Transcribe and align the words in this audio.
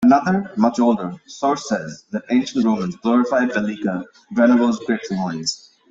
Another, 0.03 0.49
much 0.57 0.79
older, 0.79 1.13
source 1.27 1.69
says 1.69 2.05
that 2.11 2.23
ancient 2.31 2.65
Romans 2.65 2.95
glorified 2.95 3.49
Velika 3.53 4.03
Drenova's 4.33 4.79
grapes 4.79 5.11
and 5.11 5.19
wine. 5.21 5.45